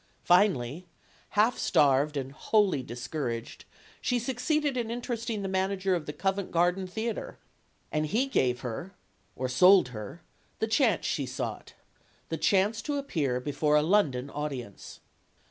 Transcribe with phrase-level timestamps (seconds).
[0.23, 0.87] Finally,
[1.37, 3.65] half starved and wholly discouraged,
[4.01, 4.25] she PEG WOFFINGTON 45
[4.71, 7.37] succeeded in interesting the manager of the Covent Garden Theater.
[7.91, 8.95] And he gave her,
[9.35, 10.23] or sold her,
[10.57, 11.75] the chance she sought
[12.29, 15.01] the chance to appear before a London audience.